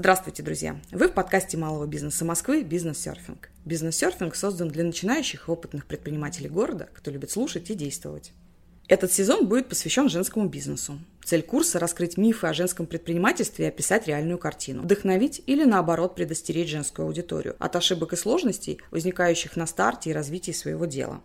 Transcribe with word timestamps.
Здравствуйте, 0.00 0.42
друзья! 0.42 0.80
Вы 0.92 1.08
в 1.08 1.12
подкасте 1.12 1.58
малого 1.58 1.84
бизнеса 1.86 2.24
Москвы 2.24 2.62
«Бизнес-серфинг». 2.62 3.50
Бизнес-серфинг 3.66 4.34
создан 4.34 4.68
для 4.68 4.82
начинающих 4.82 5.46
и 5.46 5.50
опытных 5.50 5.84
предпринимателей 5.84 6.48
города, 6.48 6.88
кто 6.94 7.10
любит 7.10 7.30
слушать 7.30 7.68
и 7.68 7.74
действовать. 7.74 8.32
Этот 8.88 9.12
сезон 9.12 9.46
будет 9.46 9.68
посвящен 9.68 10.08
женскому 10.08 10.48
бизнесу. 10.48 10.98
Цель 11.22 11.42
курса– 11.42 11.78
раскрыть 11.80 12.16
мифы 12.16 12.46
о 12.46 12.54
женском 12.54 12.86
предпринимательстве 12.86 13.66
и 13.66 13.68
описать 13.68 14.06
реальную 14.06 14.38
картину. 14.38 14.84
Вдохновить 14.84 15.42
или, 15.44 15.64
наоборот, 15.64 16.14
предостеречь 16.14 16.70
женскую 16.70 17.04
аудиторию 17.04 17.56
от 17.58 17.76
ошибок 17.76 18.14
и 18.14 18.16
сложностей, 18.16 18.80
возникающих 18.90 19.54
на 19.54 19.66
старте 19.66 20.08
и 20.08 20.14
развитии 20.14 20.52
своего 20.52 20.86
дела. 20.86 21.20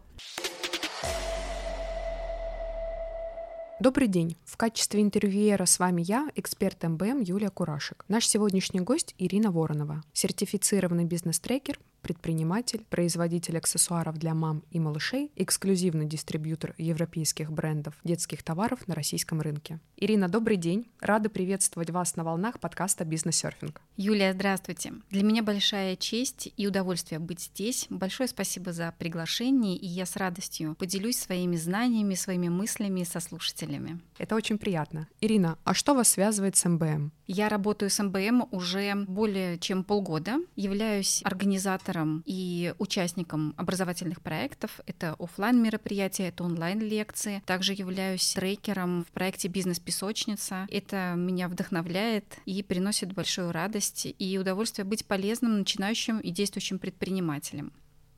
Добрый 3.78 4.08
день. 4.08 4.38
В 4.46 4.56
качестве 4.56 5.02
интервьюера 5.02 5.66
с 5.66 5.80
вами 5.80 6.02
я, 6.02 6.30
эксперт 6.36 6.82
МБМ 6.82 7.20
Юлия 7.20 7.50
Курашек. 7.50 8.06
Наш 8.08 8.26
сегодняшний 8.26 8.80
гость 8.80 9.14
Ирина 9.18 9.52
Воронова, 9.52 10.02
сертифицированный 10.14 11.04
бизнес-трекер, 11.04 11.78
предприниматель, 12.06 12.86
производитель 12.92 13.58
аксессуаров 13.58 14.20
для 14.20 14.36
мам 14.36 14.62
и 14.70 14.80
малышей, 14.80 15.32
эксклюзивный 15.36 16.06
дистрибьютор 16.06 16.76
европейских 16.78 17.52
брендов 17.52 17.96
детских 18.04 18.44
товаров 18.44 18.88
на 18.88 18.94
российском 18.94 19.42
рынке. 19.42 19.80
Ирина, 19.98 20.30
добрый 20.30 20.58
день. 20.58 20.88
Рада 21.00 21.32
приветствовать 21.32 21.90
вас 21.90 22.16
на 22.16 22.24
волнах 22.24 22.60
подкаста 22.60 23.06
«Бизнес-серфинг». 23.06 23.82
Юлия, 23.98 24.34
здравствуйте. 24.34 24.94
Для 25.10 25.24
меня 25.24 25.42
большая 25.42 25.96
честь 25.96 26.54
и 26.56 26.68
удовольствие 26.68 27.18
быть 27.18 27.40
здесь. 27.40 27.88
Большое 27.90 28.30
спасибо 28.30 28.72
за 28.72 28.94
приглашение, 29.00 29.76
и 29.76 29.88
я 29.88 30.06
с 30.06 30.16
радостью 30.16 30.76
поделюсь 30.76 31.18
своими 31.18 31.56
знаниями, 31.56 32.14
своими 32.14 32.50
мыслями 32.50 33.04
со 33.04 33.20
слушателями. 33.20 34.00
Это 34.20 34.36
очень 34.36 34.60
приятно. 34.60 35.08
Ирина, 35.22 35.58
а 35.64 35.74
что 35.74 35.96
вас 35.96 36.10
связывает 36.10 36.56
с 36.56 36.70
МБМ? 36.70 37.12
Я 37.26 37.50
работаю 37.50 37.90
с 37.90 38.04
МБМ 38.04 38.44
уже 38.52 38.94
более 39.08 39.58
чем 39.58 39.84
полгода, 39.84 40.38
являюсь 40.56 41.22
организатором 41.24 41.95
и 42.26 42.74
участником 42.80 43.54
образовательных 43.58 44.22
проектов. 44.22 44.80
Это 44.86 45.16
офлайн 45.20 45.62
мероприятия, 45.62 46.28
это 46.28 46.44
онлайн 46.44 46.80
лекции. 46.80 47.42
Также 47.46 47.74
являюсь 47.74 48.34
трекером 48.34 49.06
в 49.06 49.12
проекте 49.12 49.48
«Бизнес-песочница». 49.48 50.68
Это 50.70 51.14
меня 51.16 51.48
вдохновляет 51.48 52.38
и 52.46 52.64
приносит 52.64 53.14
большую 53.14 53.52
радость 53.52 54.08
и 54.18 54.38
удовольствие 54.38 54.86
быть 54.86 55.06
полезным 55.06 55.60
начинающим 55.60 56.20
и 56.20 56.32
действующим 56.32 56.80
предпринимателем. 56.80 57.72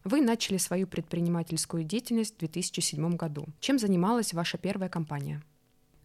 Вы 0.04 0.22
начали 0.22 0.58
свою 0.58 0.88
предпринимательскую 0.88 1.84
деятельность 1.84 2.36
в 2.36 2.40
2007 2.40 3.18
году. 3.18 3.46
Чем 3.60 3.78
занималась 3.78 4.34
ваша 4.34 4.58
первая 4.58 4.90
компания? 4.90 5.44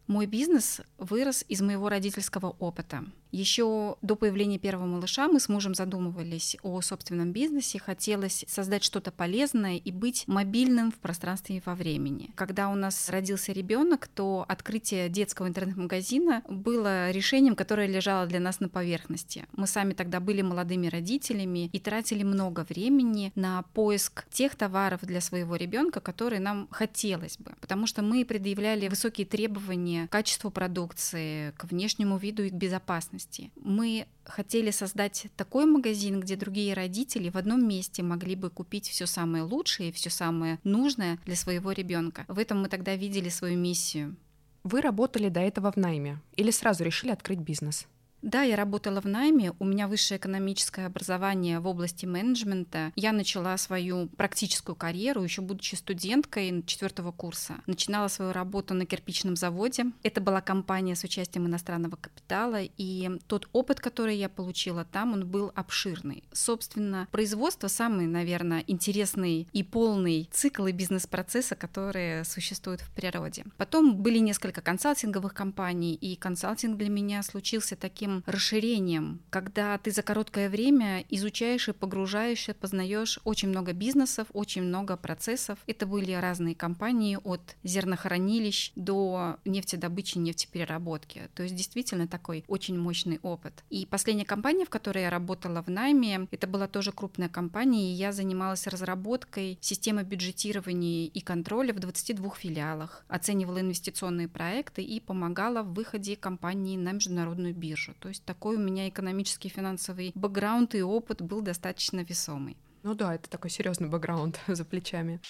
Мой 0.09 0.27
бизнес 0.27 0.81
вырос 0.99 1.45
из 1.49 1.61
моего 1.61 1.89
родительского 1.89 2.51
опыта. 2.59 3.05
Еще 3.33 3.97
до 4.03 4.15
появления 4.15 4.59
первого 4.59 4.85
малыша 4.85 5.27
мы 5.27 5.41
с 5.41 5.49
мужем 5.49 5.75
задумывались 5.75 6.59
о 6.63 6.83
собственном 6.83 7.33
бизнесе. 7.33 7.79
Хотелось 7.79 8.45
создать 8.47 8.85
что-то 8.85 9.11
полезное 9.11 9.79
и 9.79 9.91
быть 9.91 10.25
мобильным 10.27 10.93
в 10.93 10.97
пространстве 10.97 11.57
и 11.57 11.63
во 11.65 11.75
времени. 11.75 12.31
Когда 12.35 12.69
у 12.69 12.75
нас 12.75 13.09
родился 13.09 13.53
ребенок, 13.53 14.07
то 14.09 14.45
открытие 14.47 15.09
детского 15.09 15.49
интернет-магазина 15.49 16.43
было 16.47 17.11
решением, 17.11 17.57
которое 17.57 17.87
лежало 17.87 18.27
для 18.27 18.39
нас 18.39 18.61
на 18.61 18.69
поверхности. 18.69 19.47
Мы 19.53 19.67
сами 19.67 19.95
тогда 19.95 20.21
были 20.21 20.43
молодыми 20.43 20.89
родителями 20.89 21.71
и 21.73 21.81
тратили 21.81 22.25
много 22.25 22.67
времени 22.69 23.33
на 23.35 23.63
поиск 23.73 24.27
тех 24.31 24.57
товаров 24.57 25.01
для 25.05 25.23
своего 25.23 25.57
ребенка, 25.57 26.01
которые 26.01 26.41
нам 26.41 26.69
хотелось 26.71 27.39
бы, 27.39 27.53
потому 27.63 27.87
что 27.87 28.03
мы 28.03 28.27
предъявляли 28.27 28.89
высокие 28.89 29.27
требования 29.27 30.07
к 30.07 30.13
качеству 30.13 30.51
продукции, 30.51 31.53
к 31.53 31.65
внешнему 31.65 32.19
виду 32.19 32.43
и 32.43 32.51
к 32.51 32.53
безопасности 32.53 33.22
возможности. 33.23 33.51
Мы 33.57 34.07
хотели 34.25 34.71
создать 34.71 35.27
такой 35.37 35.67
магазин, 35.67 36.21
где 36.21 36.37
другие 36.37 36.75
родители 36.75 37.31
в 37.31 37.37
одном 37.37 37.67
месте 37.67 38.03
могли 38.03 38.37
бы 38.37 38.51
купить 38.51 38.89
все 38.89 39.07
самое 39.07 39.45
лучшее 39.45 39.89
и 39.89 39.93
все 39.93 40.11
самое 40.11 40.59
нужное 40.65 41.19
для 41.25 41.37
своего 41.37 41.73
ребенка. 41.73 42.25
В 42.29 42.39
этом 42.39 42.63
мы 42.63 42.69
тогда 42.69 42.97
видели 42.97 43.29
свою 43.29 43.59
миссию. 43.59 44.17
Вы 44.65 44.81
работали 44.81 45.29
до 45.29 45.41
этого 45.41 45.73
в 45.73 45.77
найме 45.77 46.21
или 46.37 46.53
сразу 46.53 46.85
решили 46.85 47.11
открыть 47.11 47.41
бизнес? 47.41 47.87
Да, 48.23 48.43
я 48.43 48.55
работала 48.55 49.01
в 49.01 49.07
найме, 49.07 49.53
у 49.59 49.65
меня 49.65 49.89
высшее 49.89 50.19
экономическое 50.19 50.87
образование 50.87 51.59
в 51.59 51.67
области 51.67 52.07
менеджмента. 52.07 52.93
Я 52.95 53.11
начала 53.11 53.57
свою 53.57 54.07
практическую 54.11 54.77
карьеру, 54.77 55.25
еще 55.25 55.43
будучи 55.43 55.75
студенткой 55.75 56.63
четвертого 56.65 57.11
курса. 57.11 57.57
Начинала 57.67 58.07
свою 58.07 58.33
работу 58.33 58.75
на 58.75 58.87
кирпичном 58.87 59.35
заводе. 59.35 59.87
Это 60.05 60.21
была 60.21 60.41
компания 60.41 60.95
с 60.95 61.03
участием 61.03 61.47
иностранного 61.47 61.97
капитала, 61.97 62.61
и 62.63 63.11
тот 63.27 63.49
опыт, 63.53 63.81
который 63.81 64.17
я 64.17 64.29
получила 64.29 64.85
там, 64.85 65.15
он 65.15 65.27
был 65.27 65.51
обширный. 65.57 66.23
Собственно, 66.33 67.09
производство 67.11 67.67
самый, 67.67 68.07
наверное, 68.07 68.63
интересный 68.69 69.49
и 69.53 69.65
полный 69.65 70.29
цикл 70.31 70.67
и 70.67 70.73
бизнес-процесса, 70.73 71.57
которые 71.57 72.23
существуют 72.23 72.83
в 72.83 72.91
природе. 72.93 73.45
Потом 73.57 73.97
были 73.97 74.19
несколько 74.19 74.61
консалтинговых 74.61 75.35
компаний, 75.35 75.95
и 75.95 76.15
консалтинг 76.15 76.79
для 76.79 76.89
меня 76.89 77.25
случился 77.25 77.75
таким 77.75 78.12
таким 78.13 78.23
расширением, 78.27 79.21
когда 79.31 79.79
ты 79.79 79.91
за 79.91 80.03
короткое 80.03 80.49
время 80.49 81.05
изучаешь 81.11 81.69
и 81.69 81.73
погружаешься, 81.73 82.55
познаешь 82.55 83.19
очень 83.25 83.49
много 83.49 83.73
бизнесов, 83.73 84.29
очень 84.33 84.63
много 84.63 84.97
процессов. 84.97 85.59
Это 85.67 85.87
были 85.87 86.13
разные 86.13 86.55
компании 86.55 87.19
от 87.23 87.57
зернохранилищ 87.65 88.73
до 88.77 89.37
нефтедобычи, 89.45 90.19
нефтепереработки. 90.19 91.31
То 91.35 91.43
есть 91.43 91.55
действительно 91.55 92.07
такой 92.07 92.45
очень 92.49 92.79
мощный 92.79 93.19
опыт. 93.23 93.65
И 93.71 93.87
последняя 93.87 94.25
компания, 94.25 94.65
в 94.65 94.71
которой 94.71 95.03
я 95.03 95.11
работала 95.11 95.63
в 95.63 95.69
найме, 95.69 96.27
это 96.31 96.47
была 96.47 96.67
тоже 96.67 96.93
крупная 96.93 97.29
компания, 97.29 97.93
и 97.93 97.95
я 97.95 98.13
занималась 98.13 98.67
разработкой 98.67 99.59
системы 99.61 100.03
бюджетирования 100.03 101.07
и 101.07 101.21
контроля 101.21 101.73
в 101.73 101.79
22 101.79 102.31
филиалах, 102.31 103.05
оценивала 103.09 103.61
инвестиционные 103.61 104.29
проекты 104.29 104.83
и 104.83 105.01
помогала 105.01 105.63
в 105.63 105.75
выходе 105.75 106.17
компании 106.17 106.77
на 106.77 106.93
международную 106.93 107.55
биржу. 107.55 107.95
То 108.03 108.09
есть 108.09 108.25
такой 108.25 108.57
у 108.57 108.59
меня 108.59 108.89
экономический 108.89 109.49
финансовый 109.49 110.11
бэкграунд 110.17 110.75
и 110.75 110.83
опыт 110.83 111.23
был 111.23 111.41
достаточно 111.41 112.01
весомый. 112.01 112.57
Ну 112.83 112.95
да, 112.95 113.15
это 113.15 113.31
такой 113.31 113.49
серьезный 113.49 113.89
бэкграунд 113.89 114.41
за 114.49 114.65
плечами. 114.65 115.21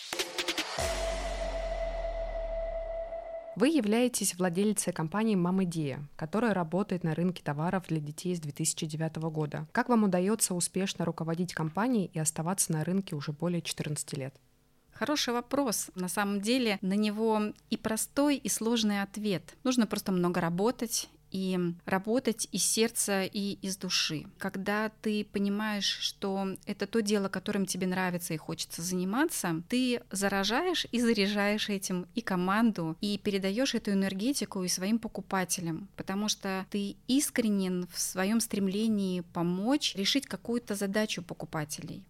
Вы 3.56 3.68
являетесь 3.68 4.34
владелицей 4.34 4.94
компании 4.94 5.34
«Мамыдея», 5.34 6.08
которая 6.16 6.54
работает 6.54 7.04
на 7.04 7.14
рынке 7.14 7.42
товаров 7.42 7.84
для 7.88 8.00
детей 8.00 8.34
с 8.34 8.40
2009 8.40 9.16
года. 9.16 9.68
Как 9.72 9.90
вам 9.90 10.04
удается 10.04 10.54
успешно 10.54 11.04
руководить 11.04 11.52
компанией 11.52 12.10
и 12.14 12.18
оставаться 12.18 12.72
на 12.72 12.84
рынке 12.84 13.14
уже 13.14 13.32
более 13.32 13.60
14 13.60 14.16
лет? 14.16 14.34
Хороший 14.92 15.34
вопрос. 15.34 15.90
На 15.94 16.08
самом 16.08 16.40
деле 16.40 16.78
на 16.80 16.94
него 16.94 17.52
и 17.68 17.76
простой, 17.76 18.36
и 18.36 18.48
сложный 18.48 19.02
ответ. 19.02 19.56
Нужно 19.62 19.86
просто 19.86 20.10
много 20.10 20.40
работать 20.40 21.10
и 21.32 21.58
работать 21.86 22.46
из 22.52 22.64
сердца 22.64 23.24
и 23.24 23.54
из 23.62 23.76
души. 23.76 24.26
Когда 24.38 24.90
ты 25.00 25.24
понимаешь, 25.24 25.98
что 26.00 26.46
это 26.66 26.86
то 26.86 27.00
дело, 27.00 27.28
которым 27.28 27.66
тебе 27.66 27.86
нравится 27.86 28.34
и 28.34 28.36
хочется 28.36 28.82
заниматься, 28.82 29.62
ты 29.68 30.02
заражаешь 30.10 30.86
и 30.92 31.00
заряжаешь 31.00 31.68
этим 31.68 32.06
и 32.14 32.20
команду, 32.20 32.96
и 33.00 33.18
передаешь 33.18 33.74
эту 33.74 33.92
энергетику 33.92 34.62
и 34.62 34.68
своим 34.68 34.98
покупателям, 34.98 35.88
потому 35.96 36.28
что 36.28 36.66
ты 36.70 36.96
искренен 37.08 37.88
в 37.92 37.98
своем 37.98 38.40
стремлении 38.40 39.20
помочь 39.20 39.94
решить 39.96 40.26
какую-то 40.26 40.74
задачу 40.74 41.22
покупателей. 41.22 42.04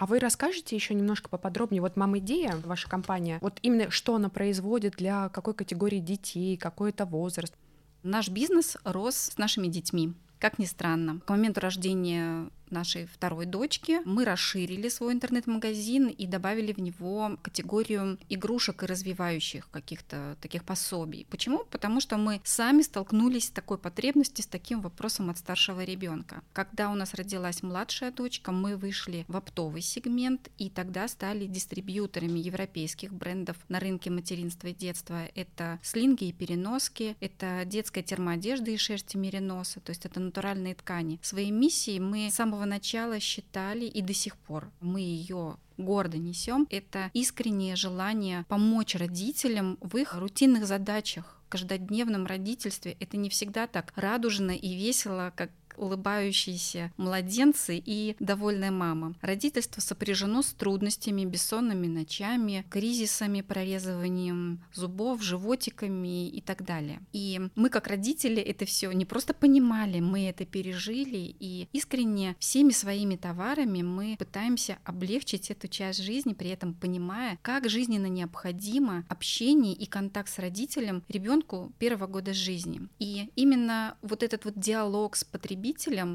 А 0.00 0.06
вы 0.06 0.18
расскажете 0.18 0.74
еще 0.74 0.94
немножко 0.94 1.28
поподробнее, 1.28 1.82
вот 1.82 1.96
«Мам 1.96 2.18
Идея», 2.18 2.56
ваша 2.64 2.88
компания, 2.88 3.38
вот 3.42 3.58
именно 3.60 3.90
что 3.90 4.14
она 4.14 4.30
производит 4.30 4.94
для 4.96 5.28
какой 5.28 5.52
категории 5.52 5.98
детей, 5.98 6.56
какой 6.56 6.88
это 6.88 7.04
возраст? 7.04 7.54
Наш 8.02 8.28
бизнес 8.28 8.76
рос 8.84 9.14
с 9.16 9.38
нашими 9.38 9.68
детьми. 9.68 10.14
Как 10.38 10.58
ни 10.58 10.64
странно, 10.64 11.20
к 11.20 11.28
моменту 11.28 11.60
рождения 11.60 12.48
нашей 12.70 13.06
второй 13.06 13.46
дочки 13.46 14.00
мы 14.04 14.24
расширили 14.24 14.88
свой 14.88 15.12
интернет-магазин 15.12 16.08
и 16.08 16.26
добавили 16.26 16.72
в 16.72 16.78
него 16.78 17.38
категорию 17.42 18.18
игрушек 18.28 18.82
и 18.82 18.86
развивающих 18.86 19.70
каких-то 19.70 20.36
таких 20.40 20.64
пособий. 20.64 21.26
Почему? 21.30 21.64
Потому 21.70 22.00
что 22.00 22.16
мы 22.16 22.40
сами 22.44 22.82
столкнулись 22.82 23.46
с 23.48 23.50
такой 23.50 23.78
потребностью, 23.78 24.44
с 24.44 24.46
таким 24.46 24.80
вопросом 24.80 25.30
от 25.30 25.38
старшего 25.38 25.84
ребенка. 25.84 26.42
Когда 26.52 26.90
у 26.90 26.94
нас 26.94 27.14
родилась 27.14 27.62
младшая 27.62 28.10
дочка, 28.10 28.52
мы 28.52 28.76
вышли 28.76 29.24
в 29.28 29.36
оптовый 29.36 29.82
сегмент 29.82 30.50
и 30.58 30.70
тогда 30.70 31.08
стали 31.08 31.46
дистрибьюторами 31.46 32.38
европейских 32.38 33.12
брендов 33.12 33.56
на 33.68 33.80
рынке 33.80 34.10
материнства 34.10 34.68
и 34.68 34.74
детства. 34.74 35.26
Это 35.34 35.78
слинги 35.82 36.24
и 36.24 36.32
переноски, 36.32 37.16
это 37.20 37.62
детская 37.64 38.02
термоодежда 38.02 38.70
из 38.70 38.80
шерсти 38.80 39.16
мериноса, 39.16 39.80
то 39.80 39.90
есть 39.90 40.06
это 40.06 40.20
натуральные 40.20 40.74
ткани. 40.74 41.18
Своей 41.22 41.50
миссией 41.50 42.00
мы 42.00 42.30
с 42.30 42.34
самого 42.34 42.59
самого 42.60 42.64
начала 42.66 43.20
считали 43.20 43.84
и 43.84 44.02
до 44.02 44.12
сих 44.12 44.36
пор 44.36 44.70
мы 44.80 45.00
ее 45.00 45.56
гордо 45.78 46.18
несем, 46.18 46.66
это 46.70 47.10
искреннее 47.14 47.76
желание 47.76 48.44
помочь 48.48 48.94
родителям 48.94 49.78
в 49.80 49.96
их 49.96 50.14
рутинных 50.14 50.66
задачах, 50.66 51.40
каждодневном 51.48 52.26
родительстве. 52.26 52.96
Это 53.00 53.16
не 53.16 53.28
всегда 53.28 53.66
так 53.66 53.92
радужно 53.96 54.52
и 54.52 54.74
весело, 54.74 55.32
как 55.34 55.50
улыбающиеся 55.76 56.92
младенцы 56.96 57.82
и 57.84 58.16
довольная 58.18 58.70
мама. 58.70 59.14
Родительство 59.20 59.80
сопряжено 59.80 60.42
с 60.42 60.52
трудностями, 60.52 61.24
бессонными 61.24 61.86
ночами, 61.86 62.64
кризисами, 62.70 63.40
прорезыванием 63.40 64.62
зубов, 64.72 65.22
животиками 65.22 66.28
и 66.28 66.40
так 66.40 66.64
далее. 66.64 67.00
И 67.12 67.40
мы, 67.54 67.70
как 67.70 67.86
родители, 67.86 68.42
это 68.42 68.64
все 68.64 68.90
не 68.92 69.04
просто 69.04 69.34
понимали, 69.34 70.00
мы 70.00 70.26
это 70.26 70.44
пережили, 70.44 71.34
и 71.38 71.68
искренне 71.72 72.36
всеми 72.38 72.70
своими 72.70 73.16
товарами 73.16 73.82
мы 73.82 74.16
пытаемся 74.18 74.78
облегчить 74.84 75.50
эту 75.50 75.68
часть 75.68 76.02
жизни, 76.02 76.32
при 76.32 76.50
этом 76.50 76.74
понимая, 76.74 77.38
как 77.42 77.68
жизненно 77.68 78.06
необходимо 78.06 79.04
общение 79.08 79.74
и 79.74 79.86
контакт 79.86 80.28
с 80.28 80.38
родителем 80.38 81.02
ребенку 81.08 81.72
первого 81.78 82.06
года 82.06 82.32
жизни. 82.34 82.82
И 82.98 83.30
именно 83.36 83.96
вот 84.02 84.22
этот 84.22 84.44
вот 84.44 84.58
диалог 84.58 85.16
с 85.16 85.24
потребителем, 85.24 85.59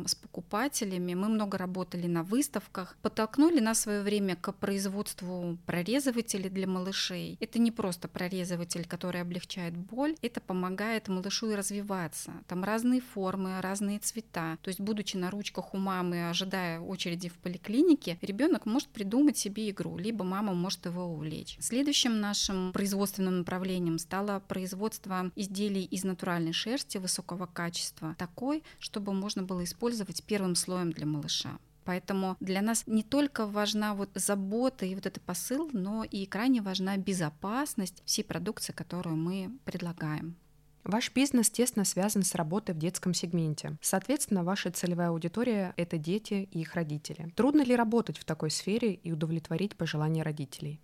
с 0.08 0.16
покупателями, 0.16 1.14
мы 1.14 1.30
много 1.30 1.58
работали 1.58 2.08
на 2.08 2.24
выставках, 2.24 2.98
подтолкнули 3.02 3.60
на 3.60 3.74
свое 3.74 4.02
время 4.02 4.36
к 4.36 4.52
производству 4.54 5.58
прорезывателей 5.66 6.50
для 6.50 6.68
малышей. 6.68 7.38
Это 7.40 7.60
не 7.60 7.72
просто 7.72 8.08
прорезыватель, 8.08 8.86
который 8.86 9.22
облегчает 9.22 9.76
боль, 9.76 10.16
это 10.22 10.42
помогает 10.42 11.08
малышу 11.08 11.52
и 11.52 11.56
развиваться. 11.56 12.34
Там 12.48 12.64
разные 12.64 13.02
формы, 13.02 13.62
разные 13.62 14.00
цвета. 14.00 14.58
То 14.62 14.70
есть, 14.70 14.80
будучи 14.80 15.18
на 15.18 15.30
ручках 15.32 15.74
у 15.74 15.78
мамы, 15.78 16.30
ожидая 16.30 16.80
очереди 16.80 17.30
в 17.30 17.38
поликлинике, 17.38 18.18
ребенок 18.22 18.66
может 18.66 18.90
придумать 18.90 19.38
себе 19.38 19.70
игру, 19.70 19.98
либо 19.98 20.24
мама 20.24 20.54
может 20.54 20.86
его 20.86 21.06
увлечь. 21.06 21.58
Следующим 21.60 22.20
нашим 22.20 22.72
производственным 22.72 23.40
направлением 23.40 24.00
стало 24.00 24.40
производство 24.40 25.32
изделий 25.36 25.84
из 25.84 26.04
натуральной 26.04 26.54
шерсти 26.54 26.98
высокого 26.98 27.46
качества, 27.46 28.16
такой, 28.18 28.64
чтобы 28.80 29.14
можно 29.14 29.35
было 29.44 29.64
использовать 29.64 30.24
первым 30.24 30.56
слоем 30.56 30.92
для 30.92 31.06
малыша. 31.06 31.58
Поэтому 31.86 32.36
для 32.40 32.62
нас 32.62 32.84
не 32.88 33.04
только 33.04 33.46
важна 33.46 33.94
вот 33.94 34.10
забота 34.16 34.86
и 34.86 34.96
вот 34.96 35.06
этот 35.06 35.24
посыл, 35.24 35.70
но 35.72 36.04
и 36.04 36.26
крайне 36.26 36.62
важна 36.62 36.98
безопасность 36.98 38.02
всей 38.06 38.24
продукции, 38.24 38.74
которую 38.74 39.16
мы 39.16 39.52
предлагаем. 39.66 40.36
Ваш 40.84 41.12
бизнес 41.12 41.50
тесно 41.50 41.84
связан 41.84 42.24
с 42.24 42.36
работой 42.36 42.76
в 42.76 42.78
детском 42.78 43.14
сегменте. 43.16 43.78
Соответственно, 43.82 44.44
ваша 44.44 44.72
целевая 44.72 45.10
аудитория— 45.10 45.74
это 45.78 45.98
дети 45.98 46.48
и 46.52 46.62
их 46.62 46.76
родители. 46.76 47.32
Трудно 47.36 47.64
ли 47.64 47.76
работать 47.76 48.20
в 48.20 48.26
такой 48.26 48.52
сфере 48.52 48.94
и 48.94 49.12
удовлетворить 49.12 49.76
пожелания 49.76 50.22
родителей? 50.22 50.80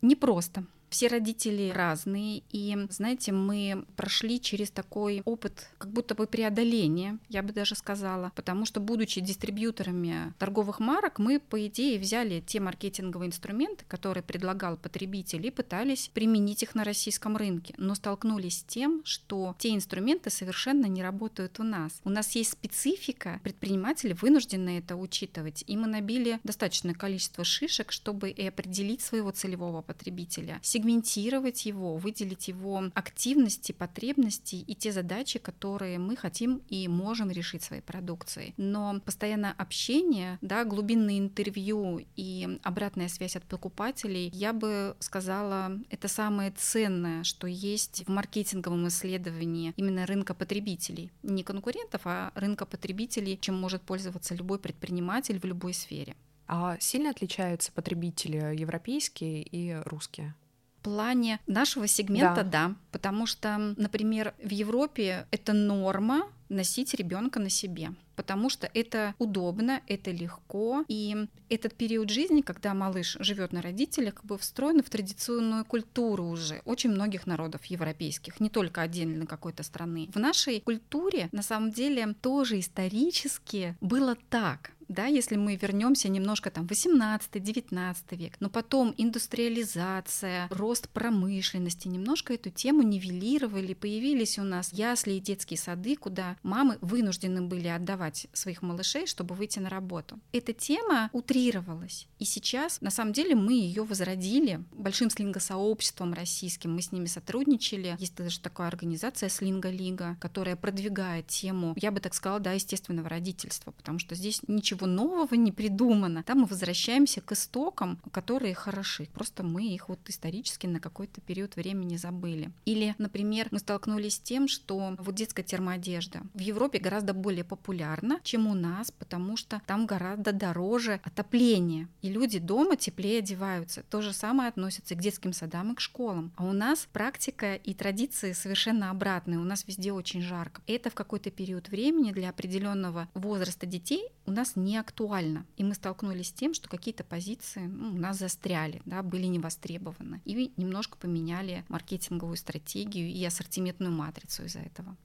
Непросто. 0.00 0.64
Все 0.92 1.06
родители 1.06 1.72
разные, 1.74 2.42
и, 2.50 2.76
знаете, 2.90 3.32
мы 3.32 3.86
прошли 3.96 4.38
через 4.38 4.70
такой 4.70 5.22
опыт 5.24 5.70
как 5.78 5.90
будто 5.90 6.14
бы 6.14 6.26
преодоления, 6.26 7.18
я 7.30 7.42
бы 7.42 7.54
даже 7.54 7.74
сказала, 7.74 8.30
потому 8.36 8.66
что, 8.66 8.78
будучи 8.78 9.22
дистрибьюторами 9.22 10.34
торговых 10.38 10.80
марок, 10.80 11.18
мы, 11.18 11.40
по 11.40 11.66
идее, 11.66 11.98
взяли 11.98 12.44
те 12.46 12.60
маркетинговые 12.60 13.28
инструменты, 13.28 13.86
которые 13.88 14.22
предлагал 14.22 14.76
потребитель, 14.76 15.46
и 15.46 15.50
пытались 15.50 16.10
применить 16.12 16.62
их 16.62 16.74
на 16.74 16.84
российском 16.84 17.38
рынке, 17.38 17.72
но 17.78 17.94
столкнулись 17.94 18.58
с 18.58 18.64
тем, 18.64 19.00
что 19.06 19.56
те 19.58 19.74
инструменты 19.74 20.28
совершенно 20.28 20.84
не 20.84 21.02
работают 21.02 21.58
у 21.58 21.62
нас. 21.62 22.02
У 22.04 22.10
нас 22.10 22.32
есть 22.32 22.52
специфика, 22.52 23.40
предприниматели 23.42 24.12
вынуждены 24.12 24.76
это 24.76 24.96
учитывать, 24.96 25.64
и 25.66 25.74
мы 25.74 25.86
набили 25.86 26.38
достаточное 26.44 26.92
количество 26.92 27.44
шишек, 27.44 27.92
чтобы 27.92 28.28
и 28.28 28.46
определить 28.46 29.00
своего 29.00 29.30
целевого 29.30 29.80
потребителя, 29.80 30.60
сегментировать 30.82 31.64
его, 31.66 31.96
выделить 31.96 32.48
его 32.48 32.84
активности, 32.94 33.72
потребности 33.72 34.56
и 34.56 34.74
те 34.74 34.92
задачи, 34.92 35.38
которые 35.38 35.98
мы 35.98 36.16
хотим 36.16 36.60
и 36.68 36.88
можем 36.88 37.30
решить 37.30 37.62
своей 37.62 37.82
продукцией. 37.82 38.54
Но 38.56 39.00
постоянное 39.04 39.54
общение, 39.56 40.38
да, 40.40 40.64
глубинные 40.64 41.18
интервью 41.18 42.04
и 42.16 42.58
обратная 42.62 43.08
связь 43.08 43.36
от 43.36 43.44
покупателей, 43.44 44.30
я 44.32 44.52
бы 44.52 44.96
сказала, 44.98 45.78
это 45.90 46.08
самое 46.08 46.50
ценное, 46.50 47.22
что 47.22 47.46
есть 47.46 48.04
в 48.06 48.10
маркетинговом 48.10 48.88
исследовании 48.88 49.72
именно 49.76 50.06
рынка 50.06 50.34
потребителей. 50.34 51.10
Не 51.22 51.44
конкурентов, 51.44 52.02
а 52.04 52.32
рынка 52.34 52.66
потребителей, 52.66 53.38
чем 53.40 53.54
может 53.54 53.82
пользоваться 53.82 54.34
любой 54.34 54.58
предприниматель 54.58 55.38
в 55.38 55.44
любой 55.44 55.74
сфере. 55.74 56.16
А 56.48 56.76
сильно 56.80 57.10
отличаются 57.10 57.72
потребители 57.72 58.36
европейские 58.56 59.42
и 59.42 59.74
русские? 59.84 60.34
Плане 60.82 61.40
нашего 61.46 61.86
сегмента, 61.86 62.44
да. 62.44 62.68
да, 62.68 62.74
потому 62.90 63.26
что, 63.26 63.74
например, 63.76 64.34
в 64.42 64.50
Европе 64.50 65.26
это 65.30 65.52
норма 65.52 66.24
носить 66.48 66.94
ребенка 66.94 67.40
на 67.40 67.48
себе, 67.48 67.94
потому 68.14 68.50
что 68.50 68.70
это 68.74 69.14
удобно, 69.18 69.80
это 69.86 70.10
легко, 70.10 70.84
и 70.86 71.26
этот 71.48 71.74
период 71.74 72.10
жизни, 72.10 72.42
когда 72.42 72.74
малыш 72.74 73.16
живет 73.20 73.52
на 73.52 73.62
родителях, 73.62 74.14
как 74.14 74.24
бы 74.26 74.38
встроен 74.38 74.82
в 74.82 74.90
традиционную 74.90 75.64
культуру 75.64 76.26
уже 76.26 76.60
очень 76.64 76.90
многих 76.90 77.26
народов 77.26 77.64
европейских, 77.64 78.38
не 78.38 78.50
только 78.50 78.82
отдельно 78.82 79.26
какой-то 79.26 79.62
страны. 79.62 80.10
В 80.12 80.18
нашей 80.18 80.60
культуре 80.60 81.28
на 81.32 81.42
самом 81.42 81.72
деле 81.72 82.14
тоже 82.20 82.60
исторически 82.60 83.76
было 83.80 84.16
так 84.28 84.72
да, 84.92 85.06
если 85.06 85.36
мы 85.36 85.56
вернемся 85.56 86.08
немножко 86.08 86.50
там 86.50 86.66
18-19 86.66 87.94
век, 88.12 88.36
но 88.40 88.50
потом 88.50 88.94
индустриализация, 88.96 90.48
рост 90.50 90.88
промышленности, 90.88 91.88
немножко 91.88 92.34
эту 92.34 92.50
тему 92.50 92.82
нивелировали, 92.82 93.74
появились 93.74 94.38
у 94.38 94.42
нас 94.42 94.72
ясли 94.72 95.14
и 95.14 95.20
детские 95.20 95.58
сады, 95.58 95.96
куда 95.96 96.36
мамы 96.42 96.78
вынуждены 96.80 97.42
были 97.42 97.68
отдавать 97.68 98.26
своих 98.32 98.62
малышей, 98.62 99.06
чтобы 99.06 99.34
выйти 99.34 99.58
на 99.58 99.68
работу. 99.68 100.18
Эта 100.32 100.52
тема 100.52 101.10
утрировалась, 101.12 102.06
и 102.18 102.24
сейчас 102.24 102.80
на 102.80 102.90
самом 102.90 103.12
деле 103.12 103.34
мы 103.34 103.54
ее 103.54 103.84
возродили 103.84 104.62
большим 104.72 105.10
слингосообществом 105.10 106.12
российским, 106.12 106.74
мы 106.74 106.82
с 106.82 106.92
ними 106.92 107.06
сотрудничали, 107.06 107.96
есть 107.98 108.14
даже 108.16 108.40
такая 108.40 108.68
организация 108.68 109.28
Слинга-лига, 109.28 110.16
которая 110.20 110.56
продвигает 110.56 111.26
тему, 111.26 111.74
я 111.76 111.90
бы 111.90 112.00
так 112.00 112.14
сказала, 112.14 112.40
да, 112.40 112.52
естественного 112.52 113.08
родительства, 113.08 113.70
потому 113.70 113.98
что 113.98 114.14
здесь 114.14 114.40
ничего 114.46 114.81
ничего 114.82 114.86
нового 114.86 115.34
не 115.34 115.52
придумано. 115.52 116.22
Там 116.22 116.40
мы 116.40 116.46
возвращаемся 116.46 117.20
к 117.20 117.32
истокам, 117.32 117.98
которые 118.10 118.54
хороши. 118.54 119.08
Просто 119.14 119.42
мы 119.42 119.74
их 119.74 119.88
вот 119.88 119.98
исторически 120.08 120.66
на 120.66 120.80
какой-то 120.80 121.20
период 121.20 121.56
времени 121.56 121.96
забыли. 121.96 122.50
Или, 122.64 122.94
например, 122.98 123.48
мы 123.50 123.58
столкнулись 123.58 124.16
с 124.16 124.20
тем, 124.20 124.48
что 124.48 124.94
вот 124.98 125.14
детская 125.14 125.42
термоодежда 125.42 126.22
в 126.34 126.40
Европе 126.40 126.78
гораздо 126.78 127.14
более 127.14 127.44
популярна, 127.44 128.18
чем 128.22 128.46
у 128.46 128.54
нас, 128.54 128.90
потому 128.90 129.36
что 129.36 129.60
там 129.66 129.86
гораздо 129.86 130.32
дороже 130.32 131.00
отопление. 131.04 131.88
И 132.02 132.08
люди 132.08 132.38
дома 132.38 132.76
теплее 132.76 133.18
одеваются. 133.18 133.82
То 133.90 134.02
же 134.02 134.12
самое 134.12 134.48
относится 134.48 134.94
и 134.94 134.96
к 134.96 135.00
детским 135.00 135.32
садам, 135.32 135.72
и 135.72 135.74
к 135.74 135.80
школам. 135.80 136.32
А 136.36 136.44
у 136.44 136.52
нас 136.52 136.88
практика 136.92 137.54
и 137.54 137.74
традиции 137.74 138.32
совершенно 138.32 138.90
обратные. 138.90 139.38
У 139.38 139.44
нас 139.44 139.64
везде 139.66 139.92
очень 139.92 140.22
жарко. 140.22 140.62
Это 140.66 140.90
в 140.90 140.94
какой-то 140.94 141.30
период 141.30 141.68
времени 141.68 142.12
для 142.12 142.30
определенного 142.30 143.08
возраста 143.14 143.66
детей 143.66 144.10
у 144.26 144.30
нас 144.30 144.56
не 144.56 144.71
актуально. 144.76 145.46
И 145.56 145.64
мы 145.64 145.74
столкнулись 145.74 146.28
с 146.28 146.32
тем, 146.32 146.54
что 146.54 146.68
какие-то 146.68 147.04
позиции 147.04 147.66
ну, 147.66 147.90
у 147.90 147.98
нас 147.98 148.18
застряли, 148.18 148.82
да, 148.84 149.02
были 149.02 149.26
не 149.26 149.38
востребованы. 149.38 150.20
И 150.24 150.52
немножко 150.56 150.96
поменяли 150.96 151.64
маркетинговую 151.68 152.36
стратегию 152.36 153.08
и 153.08 153.24
ассортиментную 153.24 153.92
матрицу 153.92 154.44
из-за 154.44 154.60
этого. 154.60 154.96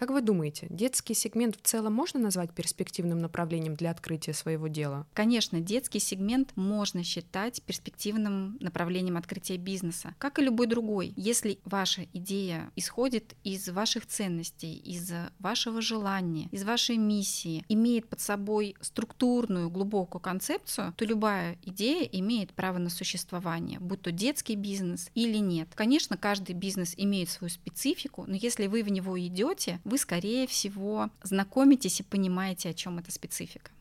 Как 0.00 0.08
вы 0.08 0.22
думаете, 0.22 0.66
детский 0.70 1.12
сегмент 1.12 1.56
в 1.56 1.60
целом 1.60 1.92
можно 1.92 2.18
назвать 2.18 2.52
перспективным 2.52 3.18
направлением 3.18 3.74
для 3.74 3.90
открытия 3.90 4.32
своего 4.32 4.66
дела? 4.66 5.06
Конечно, 5.12 5.60
детский 5.60 5.98
сегмент 5.98 6.56
можно 6.56 7.04
считать 7.04 7.60
перспективным 7.64 8.56
направлением 8.60 9.18
открытия 9.18 9.58
бизнеса, 9.58 10.14
как 10.16 10.38
и 10.38 10.42
любой 10.42 10.68
другой. 10.68 11.12
Если 11.16 11.58
ваша 11.66 12.06
идея 12.14 12.70
исходит 12.76 13.36
из 13.44 13.68
ваших 13.68 14.06
ценностей, 14.06 14.74
из 14.74 15.12
вашего 15.38 15.82
желания, 15.82 16.48
из 16.50 16.64
вашей 16.64 16.96
миссии, 16.96 17.66
имеет 17.68 18.08
под 18.08 18.20
собой 18.20 18.76
структурную, 18.80 19.68
глубокую 19.68 20.22
концепцию, 20.22 20.94
то 20.96 21.04
любая 21.04 21.58
идея 21.62 22.04
имеет 22.04 22.54
право 22.54 22.78
на 22.78 22.88
существование, 22.88 23.78
будь 23.78 24.00
то 24.00 24.12
детский 24.12 24.54
бизнес 24.54 25.10
или 25.14 25.36
нет. 25.36 25.68
Конечно, 25.74 26.16
каждый 26.16 26.54
бизнес 26.54 26.94
имеет 26.96 27.28
свою 27.28 27.50
специфику, 27.50 28.24
но 28.26 28.34
если 28.34 28.66
вы 28.66 28.82
в 28.82 28.88
него 28.88 29.20
идете, 29.20 29.78
вы, 29.90 29.98
скорее 29.98 30.46
всего, 30.46 31.10
знакомитесь 31.22 32.00
и 32.00 32.04
понимаете, 32.04 32.70
о 32.70 32.74
чем 32.74 32.98
эта 32.98 33.10
специфика. 33.10 33.72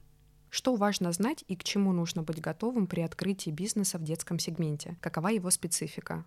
Что 0.49 0.75
важно 0.75 1.11
знать 1.11 1.45
и 1.47 1.55
к 1.55 1.63
чему 1.63 1.93
нужно 1.93 2.23
быть 2.23 2.41
готовым 2.41 2.87
при 2.87 3.01
открытии 3.01 3.51
бизнеса 3.51 3.99
в 3.99 4.03
детском 4.03 4.39
сегменте? 4.39 4.97
Какова 4.99 5.27
его 5.29 5.51
специфика? 5.51 6.25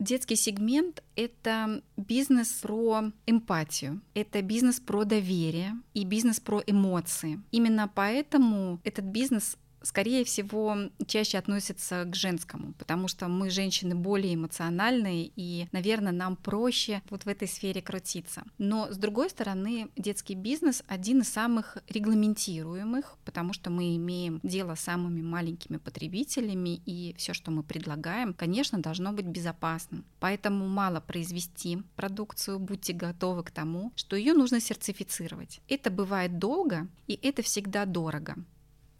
Детский 0.00 0.34
сегмент— 0.34 1.04
это 1.14 1.82
бизнес 1.96 2.48
про 2.62 3.12
эмпатию, 3.26 4.00
это 4.14 4.42
бизнес 4.42 4.80
про 4.80 5.04
доверие 5.04 5.74
и 5.94 6.04
бизнес 6.04 6.40
про 6.40 6.62
эмоции. 6.66 7.40
Именно 7.52 7.86
поэтому 7.94 8.80
этот 8.82 9.04
бизнес 9.04 9.56
скорее 9.82 10.24
всего, 10.24 10.76
чаще 11.06 11.38
относится 11.38 12.04
к 12.04 12.14
женскому, 12.14 12.72
потому 12.74 13.08
что 13.08 13.28
мы, 13.28 13.50
женщины, 13.50 13.94
более 13.94 14.34
эмоциональные, 14.34 15.30
и, 15.36 15.68
наверное, 15.72 16.12
нам 16.12 16.36
проще 16.36 17.02
вот 17.10 17.24
в 17.24 17.28
этой 17.28 17.48
сфере 17.48 17.82
крутиться. 17.82 18.42
Но, 18.58 18.92
с 18.92 18.96
другой 18.96 19.30
стороны, 19.30 19.88
детский 19.96 20.34
бизнес 20.34 20.82
один 20.86 21.20
из 21.20 21.28
самых 21.28 21.78
регламентируемых, 21.88 23.16
потому 23.24 23.52
что 23.52 23.70
мы 23.70 23.96
имеем 23.96 24.40
дело 24.42 24.74
с 24.74 24.80
самыми 24.80 25.22
маленькими 25.22 25.76
потребителями, 25.76 26.80
и 26.86 27.14
все, 27.16 27.34
что 27.34 27.50
мы 27.50 27.62
предлагаем, 27.62 28.34
конечно, 28.34 28.80
должно 28.80 29.12
быть 29.12 29.26
безопасным. 29.26 30.04
Поэтому 30.18 30.68
мало 30.68 31.00
произвести 31.00 31.82
продукцию, 31.96 32.58
будьте 32.58 32.92
готовы 32.92 33.44
к 33.44 33.50
тому, 33.50 33.92
что 33.96 34.16
ее 34.16 34.34
нужно 34.34 34.60
сертифицировать. 34.60 35.60
Это 35.68 35.90
бывает 35.90 36.38
долго, 36.38 36.88
и 37.06 37.18
это 37.22 37.42
всегда 37.42 37.84
дорого. 37.86 38.36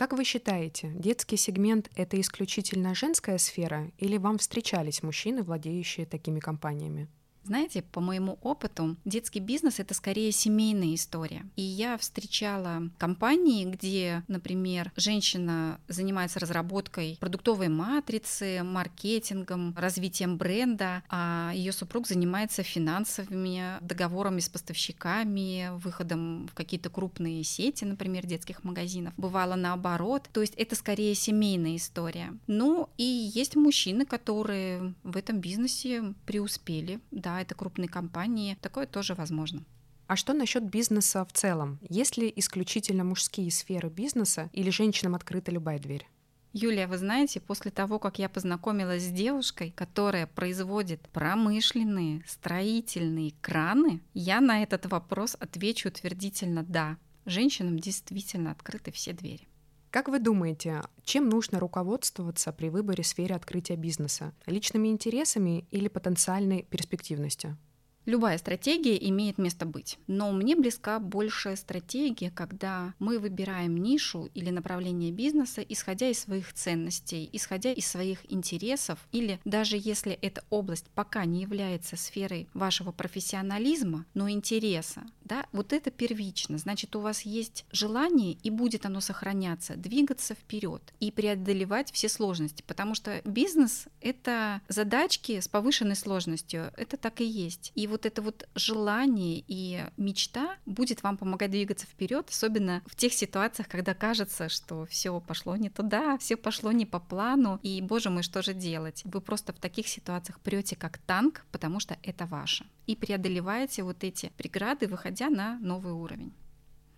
Как 0.00 0.14
вы 0.14 0.24
считаете, 0.24 0.90
детский 0.94 1.36
сегмент— 1.36 1.90
это 1.94 2.18
исключительно 2.18 2.94
женская 2.94 3.36
сфера 3.36 3.90
или 3.98 4.16
вам 4.16 4.38
встречались 4.38 5.02
мужчины, 5.02 5.42
владеющие 5.42 6.06
такими 6.06 6.40
компаниями? 6.40 7.06
Знаете, 7.50 7.82
по 7.82 8.00
моему 8.00 8.38
опыту, 8.42 8.94
детский 9.04 9.40
бизнес 9.40 9.80
это 9.80 9.92
скорее 9.92 10.30
семейная 10.30 10.94
история. 10.94 11.44
И 11.56 11.62
я 11.62 11.98
встречала 11.98 12.88
компании, 12.96 13.64
где, 13.64 14.22
например, 14.28 14.92
женщина 14.94 15.80
занимается 15.88 16.38
разработкой 16.38 17.16
продуктовой 17.18 17.66
матрицы, 17.66 18.62
маркетингом, 18.62 19.74
развитием 19.76 20.36
бренда, 20.36 21.02
а 21.08 21.50
ее 21.52 21.72
супруг 21.72 22.06
занимается 22.06 22.62
финансовыми 22.62 23.78
договорами 23.80 24.38
с 24.38 24.48
поставщиками, 24.48 25.70
выходом 25.82 26.46
в 26.46 26.54
какие-то 26.54 26.88
крупные 26.88 27.42
сети, 27.42 27.84
например, 27.84 28.26
детских 28.26 28.62
магазинов. 28.62 29.12
Бывало 29.16 29.56
наоборот. 29.56 30.28
То 30.32 30.40
есть 30.40 30.54
это 30.54 30.76
скорее 30.76 31.16
семейная 31.16 31.74
история. 31.74 32.32
Ну 32.46 32.88
и 32.96 33.02
есть 33.34 33.56
мужчины, 33.56 34.06
которые 34.06 34.94
в 35.02 35.16
этом 35.16 35.40
бизнесе 35.40 36.14
преуспели, 36.26 37.00
да, 37.10 37.39
это 37.40 37.54
крупные 37.54 37.88
компании, 37.88 38.56
такое 38.60 38.86
тоже 38.86 39.14
возможно. 39.14 39.64
А 40.06 40.16
что 40.16 40.32
насчет 40.32 40.64
бизнеса 40.64 41.24
в 41.24 41.32
целом? 41.32 41.78
Есть 41.88 42.16
ли 42.16 42.32
исключительно 42.34 43.04
мужские 43.04 43.50
сферы 43.52 43.88
бизнеса 43.88 44.50
или 44.52 44.70
женщинам 44.70 45.14
открыта 45.14 45.52
любая 45.52 45.78
дверь? 45.78 46.06
Юлия, 46.52 46.88
вы 46.88 46.98
знаете, 46.98 47.38
после 47.38 47.70
того, 47.70 48.00
как 48.00 48.18
я 48.18 48.28
познакомилась 48.28 49.04
с 49.04 49.12
девушкой, 49.12 49.70
которая 49.70 50.26
производит 50.26 51.00
промышленные 51.10 52.24
строительные 52.26 53.34
краны, 53.40 54.00
я 54.14 54.40
на 54.40 54.64
этот 54.64 54.86
вопрос 54.86 55.36
отвечу 55.38 55.88
утвердительно 55.88 56.64
«да». 56.64 56.96
Женщинам 57.24 57.78
действительно 57.78 58.50
открыты 58.50 58.90
все 58.90 59.12
двери. 59.12 59.46
Как 59.90 60.08
вы 60.08 60.20
думаете, 60.20 60.82
чем 61.02 61.28
нужно 61.28 61.58
руководствоваться 61.58 62.52
при 62.52 62.68
выборе 62.68 63.02
сферы 63.02 63.34
открытия 63.34 63.74
бизнеса? 63.74 64.32
Личными 64.46 64.86
интересами 64.86 65.66
или 65.72 65.88
потенциальной 65.88 66.62
перспективностью? 66.62 67.58
Любая 68.06 68.38
стратегия 68.38 68.96
имеет 69.08 69.36
место 69.36 69.66
быть, 69.66 69.98
но 70.06 70.32
мне 70.32 70.56
близка 70.56 70.98
большая 71.00 71.56
стратегия, 71.56 72.30
когда 72.30 72.94
мы 72.98 73.18
выбираем 73.18 73.76
нишу 73.76 74.30
или 74.32 74.50
направление 74.50 75.12
бизнеса, 75.12 75.60
исходя 75.60 76.08
из 76.08 76.20
своих 76.20 76.52
ценностей, 76.54 77.28
исходя 77.32 77.72
из 77.72 77.86
своих 77.86 78.20
интересов, 78.32 79.06
или 79.12 79.38
даже 79.44 79.76
если 79.76 80.12
эта 80.12 80.42
область 80.50 80.86
пока 80.94 81.24
не 81.24 81.42
является 81.42 81.96
сферой 81.96 82.48
вашего 82.54 82.90
профессионализма, 82.90 84.06
но 84.14 84.30
интереса, 84.30 85.02
да, 85.30 85.46
вот 85.52 85.72
это 85.72 85.92
первично, 85.92 86.58
значит 86.58 86.96
у 86.96 87.00
вас 87.00 87.22
есть 87.22 87.64
желание 87.70 88.32
и 88.32 88.50
будет 88.50 88.84
оно 88.84 89.00
сохраняться, 89.00 89.76
двигаться 89.76 90.34
вперед 90.34 90.82
и 90.98 91.12
преодолевать 91.12 91.92
все 91.92 92.08
сложности, 92.08 92.64
потому 92.66 92.96
что 92.96 93.22
бизнес 93.24 93.86
это 94.00 94.60
задачки 94.66 95.38
с 95.38 95.46
повышенной 95.46 95.94
сложностью, 95.94 96.72
это 96.76 96.96
так 96.96 97.20
и 97.20 97.24
есть. 97.24 97.70
И 97.76 97.86
вот 97.86 98.06
это 98.06 98.22
вот 98.22 98.48
желание 98.56 99.44
и 99.46 99.84
мечта 99.96 100.56
будет 100.66 101.04
вам 101.04 101.16
помогать 101.16 101.52
двигаться 101.52 101.86
вперед, 101.86 102.28
особенно 102.28 102.82
в 102.86 102.96
тех 102.96 103.12
ситуациях, 103.12 103.68
когда 103.68 103.94
кажется, 103.94 104.48
что 104.48 104.84
все 104.86 105.20
пошло 105.20 105.54
не 105.54 105.70
туда, 105.70 106.18
все 106.18 106.36
пошло 106.36 106.72
не 106.72 106.86
по 106.86 106.98
плану, 106.98 107.60
и, 107.62 107.80
боже 107.80 108.10
мой, 108.10 108.24
что 108.24 108.42
же 108.42 108.52
делать? 108.52 109.02
Вы 109.04 109.20
просто 109.20 109.52
в 109.52 109.60
таких 109.60 109.86
ситуациях 109.86 110.40
прете 110.40 110.74
как 110.74 110.98
танк, 110.98 111.46
потому 111.52 111.78
что 111.78 111.96
это 112.02 112.26
ваше. 112.26 112.66
И 112.90 112.96
преодолеваете 112.96 113.84
вот 113.84 114.02
эти 114.02 114.32
преграды, 114.36 114.88
выходя 114.88 115.30
на 115.30 115.60
новый 115.60 115.92
уровень. 115.92 116.32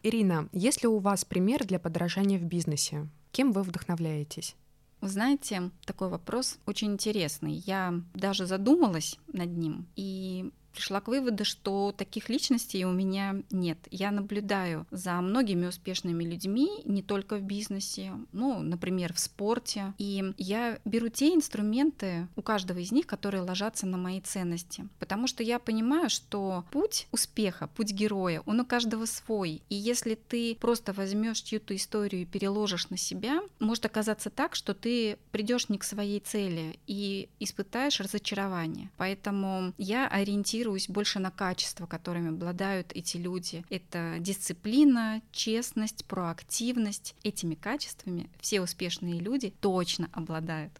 Ирина, 0.03 0.49
есть 0.55 0.83
ли 0.83 0.89
у 0.89 1.01
вас 1.01 1.27
пример 1.27 1.67
для 1.67 1.79
подражания 1.79 2.39
в 2.39 2.45
бизнесе? 2.45 3.11
Кем 3.31 3.53
вы 3.53 3.63
вдохновляетесь? 3.63 4.57
Вы 5.03 5.09
знаете, 5.09 5.71
такой 5.85 6.09
вопрос 6.09 6.59
очень 6.65 6.93
интересный. 6.93 7.53
Я 7.67 8.01
даже 8.15 8.47
задумалась 8.47 9.19
над 9.35 9.55
ним, 9.55 9.87
и 9.95 10.51
пришла 10.73 11.01
к 11.01 11.09
выводу, 11.09 11.45
что 11.45 11.93
таких 11.97 12.29
личностей 12.29 12.85
у 12.85 12.93
меня 12.93 13.37
нет. 13.51 13.79
Я 13.91 14.11
наблюдаю 14.11 14.87
за 14.91 15.21
многими 15.21 15.67
успешными 15.67 16.25
людьми, 16.25 16.69
не 16.85 17.03
только 17.03 17.37
в 17.37 17.43
бизнесе, 17.43 18.13
ну, 18.33 18.61
например, 18.61 19.13
в 19.13 19.19
спорте. 19.19 19.95
И 19.99 20.33
я 20.39 20.79
беру 20.85 21.09
те 21.09 21.35
инструменты 21.35 22.29
у 22.37 22.43
каждого 22.43 22.79
из 22.79 22.93
них, 22.93 23.07
которые 23.07 23.43
ложатся 23.43 23.87
на 23.87 23.97
мои 23.97 24.21
ценности. 24.21 24.89
Потому 24.99 25.27
что 25.27 25.43
я 25.43 25.59
понимаю, 25.59 26.11
что 26.11 26.65
путь 26.71 27.07
успеха, 27.13 27.69
путь 27.69 27.93
героя, 27.93 28.43
он 28.47 28.61
у 28.61 28.65
каждого 28.65 29.05
свой. 29.05 29.63
И 29.69 29.75
если 29.75 30.15
ты 30.15 30.57
просто 30.57 30.93
возьмешь 30.93 31.41
чью-то 31.41 31.77
историю 31.77 32.23
и 32.23 32.27
переложишь 32.27 32.91
на 32.91 32.97
себя, 32.97 33.43
может 33.61 33.87
оказаться 33.87 34.31
так, 34.31 34.55
что 34.55 34.75
ты 34.75 35.19
придешь 35.31 35.69
не 35.69 35.79
к 35.79 35.85
своей 35.85 36.21
цели 36.21 36.79
и 36.87 37.29
испытаешь 37.41 38.01
разочарование. 38.01 38.91
Поэтому 38.97 39.73
я 39.79 40.09
ориентируюсь 40.09 40.62
ориентируюсь 40.63 40.89
больше 40.89 41.19
на 41.19 41.31
качества, 41.31 41.87
которыми 41.87 42.31
обладают 42.31 42.93
эти 42.93 43.17
люди. 43.17 43.65
Это 43.71 44.17
дисциплина, 44.21 45.21
честность, 45.33 46.05
проактивность. 46.05 47.15
Этими 47.25 47.55
качествами 47.55 48.31
все 48.41 48.61
успешные 48.61 49.19
люди 49.21 49.51
точно 49.51 50.09
обладают. 50.13 50.73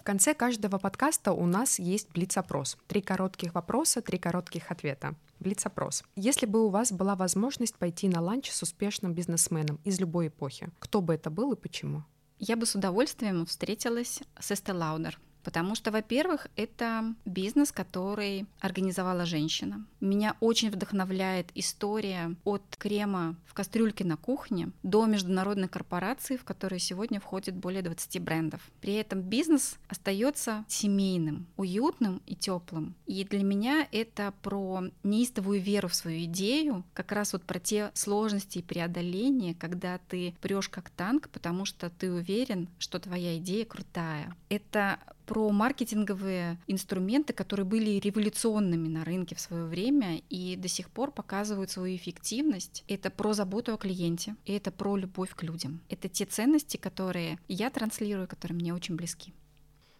В 0.00 0.04
конце 0.04 0.34
каждого 0.34 0.78
подкаста 0.78 1.32
у 1.32 1.46
нас 1.46 1.78
есть 1.78 2.10
блиц-опрос. 2.12 2.78
Три 2.86 3.02
коротких 3.02 3.54
вопроса, 3.54 4.00
три 4.00 4.18
коротких 4.18 4.70
ответа. 4.70 5.14
Блиц-опрос. 5.38 6.02
Если 6.16 6.46
бы 6.46 6.64
у 6.64 6.70
вас 6.70 6.92
была 6.92 7.14
возможность 7.14 7.76
пойти 7.76 8.08
на 8.08 8.20
ланч 8.20 8.50
с 8.50 8.62
успешным 8.62 9.12
бизнесменом 9.12 9.78
из 9.84 10.00
любой 10.00 10.28
эпохи, 10.28 10.70
кто 10.78 11.02
бы 11.02 11.14
это 11.14 11.30
был 11.30 11.52
и 11.52 11.56
почему? 11.56 12.04
Я 12.38 12.56
бы 12.56 12.64
с 12.66 12.74
удовольствием 12.74 13.44
встретилась 13.44 14.20
с 14.40 14.50
Эсте 14.50 14.72
Лаудер. 14.72 15.18
Потому 15.48 15.74
что, 15.74 15.90
во-первых, 15.90 16.46
это 16.56 17.14
бизнес, 17.24 17.72
который 17.72 18.44
организовала 18.60 19.24
женщина. 19.24 19.86
Меня 19.98 20.36
очень 20.40 20.68
вдохновляет 20.70 21.46
история 21.54 22.36
от 22.44 22.62
крема 22.78 23.34
в 23.46 23.54
кастрюльке 23.54 24.04
на 24.04 24.18
кухне 24.18 24.72
до 24.82 25.06
международной 25.06 25.68
корпорации, 25.68 26.36
в 26.36 26.44
которой 26.44 26.78
сегодня 26.78 27.18
входит 27.18 27.54
более 27.54 27.80
20 27.80 28.22
брендов. 28.22 28.60
При 28.82 28.92
этом 28.92 29.22
бизнес 29.22 29.78
остается 29.88 30.66
семейным, 30.68 31.46
уютным 31.56 32.20
и 32.26 32.34
теплым. 32.34 32.94
И 33.06 33.24
для 33.24 33.42
меня 33.42 33.88
это 33.90 34.34
про 34.42 34.82
неистовую 35.02 35.62
веру 35.62 35.88
в 35.88 35.94
свою 35.94 36.24
идею, 36.24 36.84
как 36.92 37.10
раз 37.10 37.32
вот 37.32 37.44
про 37.44 37.58
те 37.58 37.90
сложности 37.94 38.58
и 38.58 38.62
преодоления, 38.62 39.54
когда 39.54 39.96
ты 39.96 40.34
прешь 40.42 40.68
как 40.68 40.90
танк, 40.90 41.30
потому 41.30 41.64
что 41.64 41.88
ты 41.88 42.12
уверен, 42.12 42.68
что 42.78 42.98
твоя 42.98 43.38
идея 43.38 43.64
крутая. 43.64 44.36
Это 44.50 44.98
про 45.28 45.50
маркетинговые 45.50 46.58
инструменты, 46.66 47.34
которые 47.34 47.66
были 47.66 48.00
революционными 48.00 48.88
на 48.88 49.04
рынке 49.04 49.34
в 49.34 49.40
свое 49.40 49.66
время 49.66 50.22
и 50.30 50.56
до 50.56 50.68
сих 50.68 50.88
пор 50.88 51.10
показывают 51.10 51.70
свою 51.70 51.94
эффективность. 51.94 52.82
Это 52.88 53.10
про 53.10 53.34
заботу 53.34 53.74
о 53.74 53.76
клиенте, 53.76 54.36
и 54.46 54.54
это 54.54 54.72
про 54.72 54.96
любовь 54.96 55.34
к 55.34 55.42
людям. 55.42 55.82
Это 55.90 56.08
те 56.08 56.24
ценности, 56.24 56.78
которые 56.78 57.38
я 57.46 57.68
транслирую, 57.68 58.26
которые 58.26 58.56
мне 58.56 58.72
очень 58.72 58.96
близки. 58.96 59.34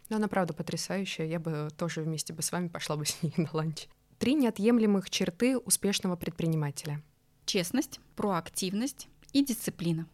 Ну, 0.09 0.17
она 0.17 0.29
правда 0.29 0.55
потрясающая. 0.55 1.27
Я 1.27 1.39
бы 1.39 1.69
тоже 1.77 2.01
вместе 2.01 2.33
бы 2.33 2.43
с 2.43 2.51
вами 2.51 2.69
пошла 2.69 2.97
бы 2.97 3.05
с 3.07 3.23
ней 3.23 3.35
на 3.37 3.51
ланч. 3.53 3.87
Три 4.19 4.35
неотъемлемых 4.35 5.11
черты 5.11 5.59
успешного 5.59 6.17
предпринимателя. 6.17 7.03
Честность, 7.45 8.01
проактивность 8.17 9.09
и 9.35 9.45
дисциплина. 9.45 10.07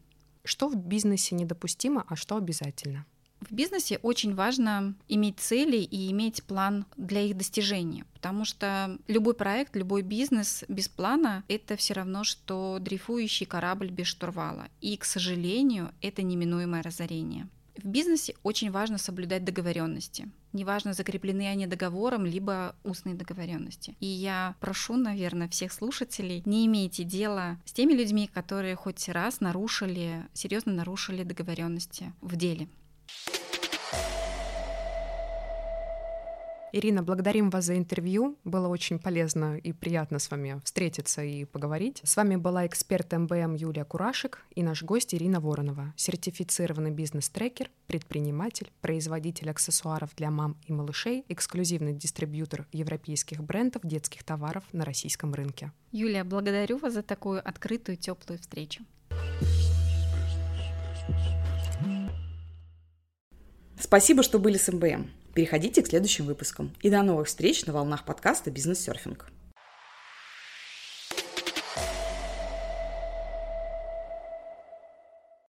Что 0.43 0.69
в 0.69 0.75
бизнесе 0.75 1.37
недопустимо, 1.37 2.05
а 2.09 2.17
что 2.17 2.37
обязательно? 2.37 3.07
В 3.49 3.53
бизнесе 3.53 3.99
очень 4.03 4.35
важно 4.35 4.95
иметь 5.09 5.39
цели 5.39 5.77
и 5.77 6.11
иметь 6.11 6.43
план 6.45 6.87
для 6.97 7.23
их 7.23 7.37
достижения, 7.37 8.05
потому 8.15 8.45
что 8.45 8.99
любой 9.07 9.35
проект, 9.35 9.77
любой 9.77 10.03
бизнес 10.03 10.65
без 10.69 10.89
плана— 10.89 11.45
это 11.49 11.77
все 11.77 11.95
равно, 11.95 12.25
что 12.25 12.79
дрейфующий 12.81 13.47
корабль 13.47 13.91
без 13.91 14.07
штурвала. 14.07 14.69
И, 14.81 14.97
к 14.97 15.05
сожалению, 15.05 15.93
это 16.01 16.23
неминуемое 16.23 16.83
разорение. 16.83 17.49
В 17.77 17.87
бизнесе 17.87 18.37
очень 18.45 18.71
важно 18.71 18.99
соблюдать 18.99 19.45
договоренности. 19.45 20.29
Неважно, 20.53 20.93
закреплены 20.93 21.49
они 21.49 21.67
договором, 21.67 22.25
либо 22.25 22.77
устные 22.85 23.17
договоренности. 23.17 23.97
И 23.99 24.07
я 24.07 24.55
прошу, 24.61 24.97
наверное, 24.97 25.49
всех 25.49 25.73
слушателей, 25.73 26.43
не 26.47 26.67
имейте 26.67 27.03
дела 27.03 27.59
с 27.65 27.73
теми 27.73 27.93
людьми, 27.93 28.31
которые 28.33 28.77
хоть 28.77 29.09
раз 29.09 29.41
нарушили, 29.41 30.25
серьезно 30.33 30.73
нарушили 30.73 31.25
договоренности 31.25 32.13
в 32.21 32.37
деле. 32.37 32.69
Ирина, 36.77 37.05
благодарим 37.05 37.51
вас 37.51 37.67
за 37.67 37.79
интервью. 37.79 38.37
Было 38.43 38.67
очень 38.67 38.99
полезно 38.99 39.57
и 39.57 39.73
приятно 39.73 40.19
с 40.19 40.29
вами 40.29 40.61
встретиться 40.65 41.23
и 41.23 41.45
поговорить. 41.45 42.01
С 42.03 42.17
вами 42.17 42.35
была 42.35 42.67
эксперт 42.67 43.13
МБМ 43.13 43.55
Юлия 43.55 43.85
Курашек 43.85 44.41
и 44.57 44.65
наш 44.65 44.83
гость 44.83 45.15
Ирина 45.15 45.39
Воронова, 45.39 45.95
сертифицированный 45.97 46.91
бизнес-трекер, 46.91 47.71
предприниматель, 47.87 48.73
производитель 48.81 49.51
аксессуаров 49.51 50.17
для 50.17 50.33
мам 50.33 50.57
и 50.67 50.73
малышей, 50.73 51.25
эксклюзивный 51.29 51.93
дистрибьютор 51.93 52.67
европейских 52.73 53.41
брендов 53.45 53.83
детских 53.85 54.25
товаров 54.25 54.65
на 54.73 54.85
российском 54.85 55.33
рынке. 55.33 55.71
Юлия, 55.93 56.25
благодарю 56.25 56.79
вас 56.79 56.95
за 56.95 57.05
такую 57.05 57.41
открытую, 57.49 57.97
теплую 57.99 58.41
встречу. 58.41 58.83
Спасибо, 63.85 64.23
что 64.23 64.39
были 64.39 64.57
с 64.57 64.73
МБМ. 64.73 65.11
Переходите 65.35 65.83
к 65.83 65.87
следующим 65.87 66.25
выпускам. 66.25 66.73
И 66.81 66.89
до 66.89 67.03
новых 67.03 67.27
встреч 67.27 67.67
на 67.67 67.75
волнах 67.75 68.07
подкаста 68.07 68.51
«Бизнес-серфинг». 68.51 69.27